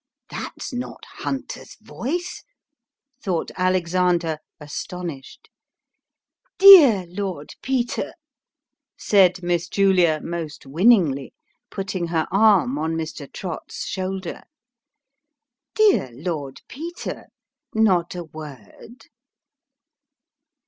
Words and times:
"That's 0.31 0.73
not 0.73 1.05
Hunter's 1.05 1.75
voice!" 1.79 2.41
thought 3.23 3.51
Alexander, 3.55 4.39
astonished." 4.59 5.51
Dear 6.57 7.05
Lord 7.07 7.53
Peter!" 7.61 8.13
said 8.97 9.43
Miss 9.43 9.69
Julia, 9.69 10.19
most 10.19 10.65
winningly: 10.65 11.35
putting 11.69 12.07
her 12.07 12.25
arm 12.31 12.79
on 12.79 12.95
Mr. 12.95 13.31
Trott's 13.31 13.85
shoulder." 13.85 14.41
Dear 15.75 16.09
Lord 16.13 16.61
Peter. 16.67 17.27
Not 17.75 18.15
a 18.15 18.23
word 18.23 19.05